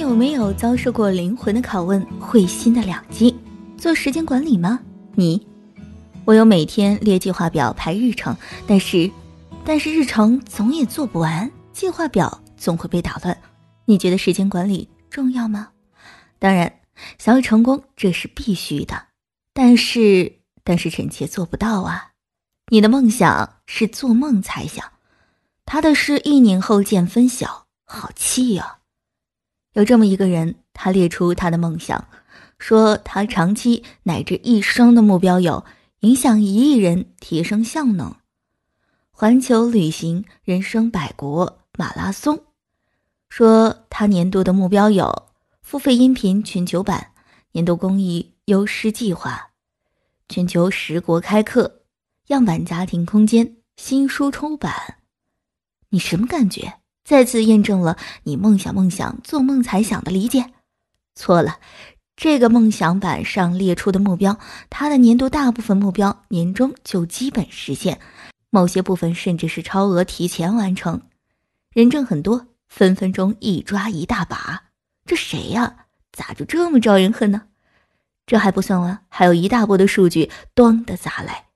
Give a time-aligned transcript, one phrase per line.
[0.00, 3.38] 有没有遭受过灵魂的拷问、会心的两击？
[3.76, 4.80] 做时间管理吗？
[5.14, 5.46] 你，
[6.24, 8.34] 我有每天列计划表、排日程，
[8.66, 9.10] 但是，
[9.62, 13.36] 但是日程总也做不完，计划表总会被打乱。
[13.84, 15.68] 你觉得时间管理重要吗？
[16.38, 16.80] 当然，
[17.18, 19.02] 想要成功这是必须的，
[19.52, 20.32] 但是，
[20.64, 22.12] 但是臣妾做不到啊。
[22.72, 24.82] 你的梦想是做梦才想，
[25.66, 28.78] 他的是一年后见分晓，好气呀。
[29.72, 32.08] 有这么一个人，他列出他的梦想，
[32.58, 35.64] 说他长期乃至一生的目标有
[36.00, 38.14] 影响一亿人、提升效能、
[39.10, 42.46] 环球旅行、人生百国、马拉松。
[43.28, 45.28] 说他年度的目标有
[45.62, 47.12] 付费音频全球版、
[47.52, 49.50] 年度公益优师计划、
[50.28, 51.82] 全球十国开课、
[52.26, 54.96] 样板家庭空间新书出版。
[55.90, 56.79] 你什么感觉？
[57.04, 60.46] 再次验证了你梦想梦想做梦才想的理解，
[61.14, 61.58] 错了。
[62.16, 64.38] 这个梦想板上列出的目标，
[64.68, 67.98] 他的年度大部分目标年终就基本实现，
[68.50, 71.00] 某些部分甚至是超额提前完成。
[71.72, 74.64] 人证很多，分分钟一抓一大把。
[75.06, 75.86] 这谁呀？
[76.12, 77.42] 咋就这么招人恨呢？
[78.26, 81.46] 这还不算完，还有一大波的数据，咣的砸来。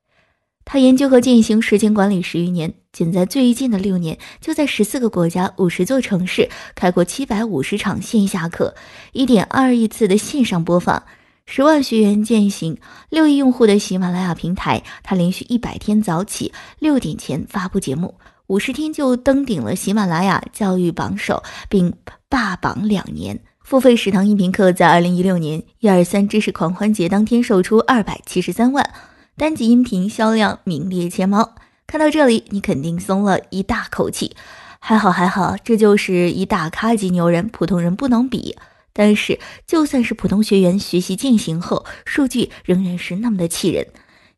[0.64, 8.74] 他研究和践行时间管理十余年，仅在最近的六年，就在十四个国家、五十座城市开过七百五十场线下课，
[9.12, 11.02] 一点二亿次的线上播放，
[11.44, 12.78] 十万学员践行，
[13.10, 14.82] 六亿用户的喜马拉雅平台。
[15.02, 18.14] 他连续一百天早起六点前发布节目，
[18.46, 21.92] 五十天就登顶了喜马拉雅教育榜首，并
[22.28, 23.38] 霸榜两年。
[23.62, 28.88] 付费食堂音频课在二零一六年一二三知识狂欢节当天售出二百七十三万。
[29.36, 31.56] 单集音频销量名列前茅，
[31.88, 34.36] 看到这里，你肯定松了一大口气。
[34.78, 38.54] 还好，还好，这就是一大咖级牛人，普通人不能比。
[38.92, 43.88] 但是，就算是普通学员学习践行后，数据仍然是那么的气人。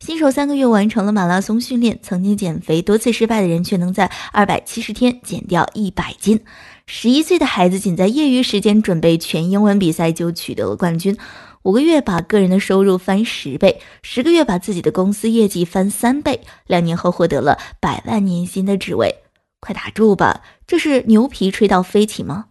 [0.01, 6.41] 新手三个月完成了马拉松训练，曾经减肥多次失败的人，却能在二百七十天减掉一百斤。
[6.87, 11.19] 十一岁的孩子仅在业余时间准备全英文比赛，就取得了冠军。
[11.67, 19.17] 五个月把个人的收入翻十倍，十个月把自己的公司业绩翻三倍，两年后获得了百万年薪的职位。
[19.59, 22.47] 快打住吧，这是牛皮吹到飞起吗？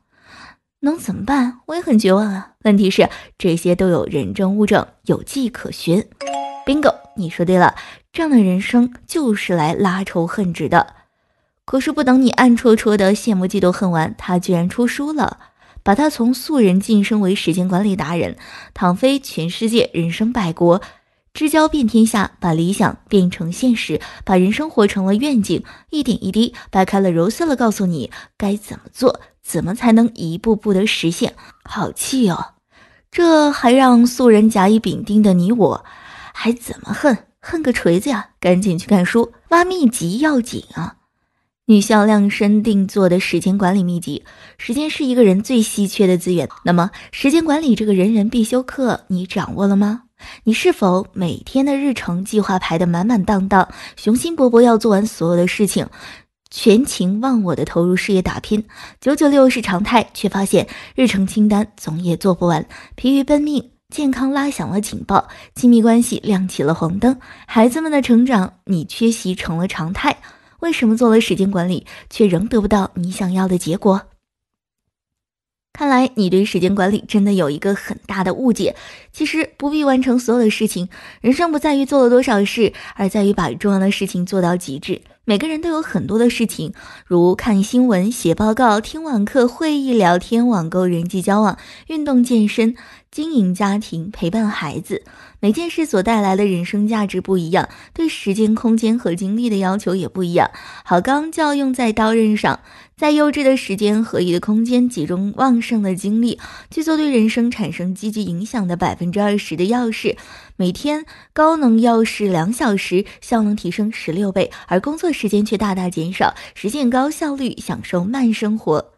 [0.81, 1.61] 能怎么办？
[1.67, 2.55] 我也很绝望啊。
[2.65, 6.05] 问题是这些都有人证物证，有迹可循。
[6.65, 7.73] bingo，你说对了，
[8.11, 10.93] 这样的人生就是来拉仇恨值的。
[11.63, 15.37] 可是不等你暗戳戳的羡慕嫉妒恨完，他居然出书了。
[15.85, 18.38] 把他从素人晋升为时间管理达人，
[18.73, 20.81] 躺飞全世界，人生百国，
[21.31, 31.35] 知交遍天下，把理想变成现实，把人生活成了愿景，一点一滴掰开了揉碎了，告诉你该怎么做，怎么才能一步步的实现。
[31.63, 32.53] 好气哦！
[33.12, 35.85] 这还让素人甲乙丙丁的你我，
[36.34, 37.16] 还怎么恨？
[37.40, 38.31] 恨个锤子呀！
[38.40, 40.95] 赶紧去看书，挖秘籍要紧啊！
[41.67, 44.23] 女校量身定做的时间管理秘籍，
[44.59, 46.47] 时间是一个人最稀缺的资源。
[46.63, 50.03] 那么，时间管理这个人人必修课，你掌握了吗？
[50.43, 55.87] 你是否每天的日程计划排得满满当当，雄心勃勃要做完所有的事情，
[56.51, 58.63] 全情忘我的投入事业打拼？
[59.01, 70.15] 九九六是常态，却发现日程清单总也做不完，疲于奔命，健康拉响了警报，亲密关系亮起了红灯，孩子们的成长你缺席成了常态。
[70.65, 74.07] 为什么做了时间管理，却仍得不到你想要的结果？
[75.71, 78.75] 看来你对时间管理真的有一个很大的误解。
[79.11, 80.89] 其实不必完成所有的事情，
[81.21, 85.01] 人生不在于做了多少事，而在于把重要的事情做到极致。
[85.28, 86.72] 每个人都有很多的事情，
[87.08, 92.75] 如看新闻、写报告、听网课、会议、聊天、网购、人际交往、运动、健身、
[93.09, 95.02] 经营家庭、陪伴孩子。
[95.40, 100.52] 每件事所带来的人生价值不一样，对时间、空间和精力的要求也不一样。
[100.84, 102.59] 好钢就要用在刀刃上，
[102.96, 106.39] 在优质的时间、合一的空间、集中旺盛的精力，
[106.69, 110.18] 去做对人生产生积极影响的百分之二十的要事。
[110.57, 118.94] 每天高能要是两小时，效能提升十六倍，而工作时间却大大减少，实现高效率，享受慢生活。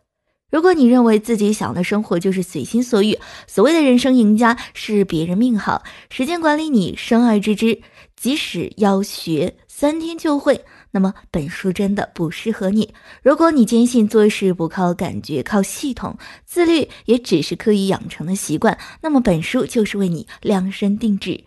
[0.51, 3.17] 如果你认为自己想的生活就是随心所欲，
[3.47, 7.81] 所谓的人生赢家是别人命好，时间管理你生而知之，
[8.15, 10.63] 即使要学三天就会，
[10.97, 12.91] 那么本书真的不适合你。
[13.21, 21.43] 如果你坚信做事不靠感觉，靠系统，自律也只是刻意养成的习惯，那么本书就是为你量身定制。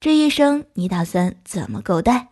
[0.00, 2.30] 这一生你打算怎么狗带？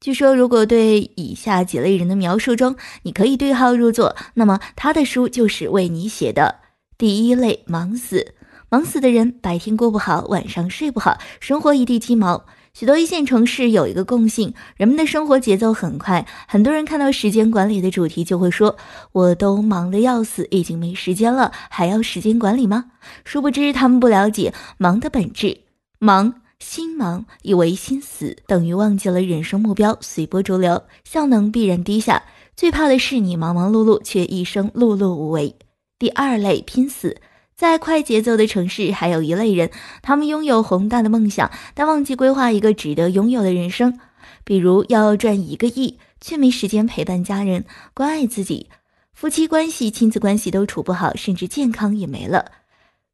[0.00, 2.74] 据说，如果对以下几类人的描述中，
[3.04, 6.56] 你可以对号入座，那么他的书就是为你写的。
[6.98, 8.34] 第一类忙死，
[8.68, 12.44] 忙死的人白天过不好，晚上睡不好，生活一地鸡毛。
[12.76, 16.26] 许多一线城市有一个共性，人们的生活节奏很快。
[16.48, 18.76] 很多人看到时间管理的主题，就会说
[19.12, 22.86] ：“我都忙得要死，已经没时间了，还要时间管理吗？”
[23.24, 25.60] 殊不知，他们不了解忙的本质。
[26.00, 32.24] 忙，心忙，以为心死，等于忘记了人生目标，随波逐流，效能必然低下。
[32.56, 35.54] 最怕的是你忙忙碌碌，却一生碌碌无为。
[35.96, 37.18] 第二类，拼死。
[37.56, 39.70] 在快节奏的城市，还有一类人，
[40.02, 43.98] 他们拥有宏大的梦想，但忘记规划一个值得拥有的人生。
[44.42, 47.64] 比如要赚一个亿，却没时间陪伴家人、
[47.94, 48.68] 关爱自己，
[49.12, 52.50] 夫妻关系、亲子关系都处不好，甚至健康也没了。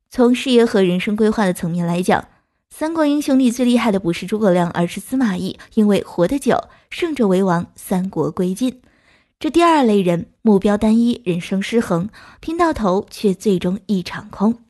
[0.08, 2.26] 从事业和人生规划的层面来讲，
[2.70, 6.56] 三国英雄里最厉害的不是诸葛亮，而是司马懿，因为活得久，
[6.88, 8.80] 胜者为王，三国归晋。
[9.40, 12.10] 这第二类人目标单一，人生失衡，
[12.40, 14.64] 拼到头却最终一场空。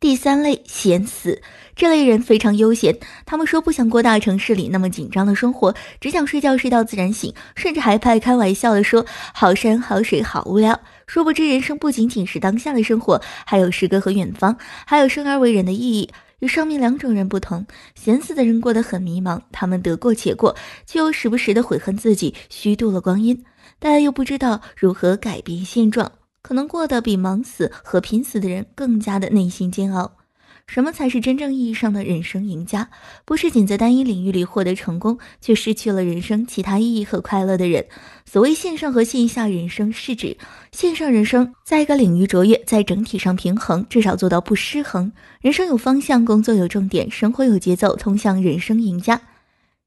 [0.00, 1.40] 第三类闲死，
[1.76, 10.80] 这类人非常悠闲，他们说不想过大城市里那么紧张的生活，只想睡觉睡到自然醒，甚至还派开玩笑的说好山好水好无聊。
[11.06, 16.10] 殊不知人生不仅仅是当下的生活，还有诗歌和远方，还有生而为人的意义。
[16.40, 20.54] 与上面两种人不同，闲死的人过得很迷茫，他们得过且过，
[20.84, 23.44] 却又时不时的悔恨自己虚度了光阴，
[23.78, 26.12] 但又不知道如何改变现状，
[26.42, 30.25] 可能过得比忙死和拼死的人更加的内心煎熬。
[30.66, 32.90] 什么才是真正意义上的人生赢家？
[33.24, 37.86] 不是仅在单一领域里获得成功，却失去了人生其他意义和快乐的人。
[38.24, 40.36] 所谓线上和线下人生，是指
[40.72, 45.10] 线上人生在一个领域卓越，在整体上平衡，至少做到不失衡。
[45.40, 49.20] 人生有方向，工作有重点，生活有节奏，通向人生赢家。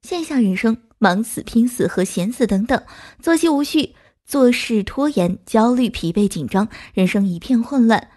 [0.02, 2.82] 线下人生忙死、拼死和闲死等等，
[3.20, 3.94] 作息无序，
[4.24, 8.08] 做事拖延，焦虑、疲惫、紧张，人生一片混乱。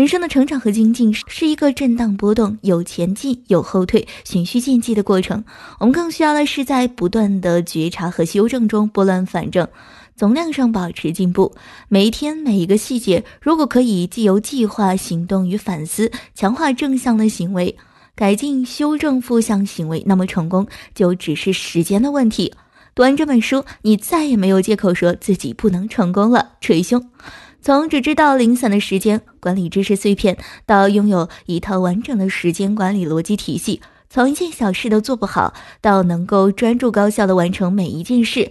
[0.00, 5.44] 人生的成长和精进是一个震荡波动、有前进有后退、循序渐进的过程。
[5.78, 9.68] 我们更需要的是在不断的觉察和修正中拨乱反正，
[10.16, 11.54] 总量上保持进步。
[11.88, 17.76] 每一天每一个细节，如果可以既由计划、行动与反思，强化正向的行为，
[18.14, 22.54] 改进修正负向行为，那么成功就只是时间的问题。
[22.94, 26.52] 读完这本书，你再也没有借口说自己不能成功了。
[26.58, 27.10] 捶胸。
[27.62, 35.52] 从只知道零散的时间管理知识碎片，到拥有一套完整的时间管理逻辑体系；从一件小事都做不好，
[35.82, 38.50] 到能够专注高效的完成每一件事；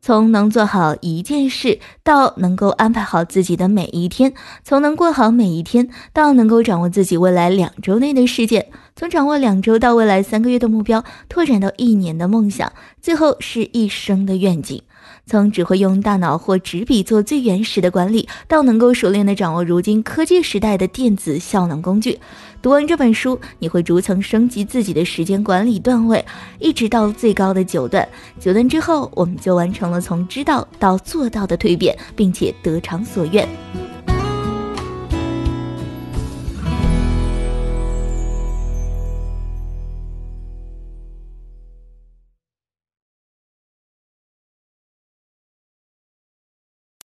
[0.00, 4.30] 从能做好一件事，到能够安排好自己的每一天；
[4.64, 8.62] 从能过好每一天，到能够掌握自己未来两周内的事件；
[8.96, 14.82] 从掌握两周到未来三个月的目标，拓展到一年的梦想，最后是一生的愿景。
[15.28, 22.16] 从只会用大脑或纸笔做最原始的管理，到能够熟练地掌握如今科技时代的电子效能工具。
[22.62, 26.24] 读完这本书，你会逐层升级自己的时间管理段位，
[26.60, 28.08] 一直到最高的九段。
[28.38, 33.48] 九段之后，我们就完成了从知道到做到的蜕变，并且得偿所愿。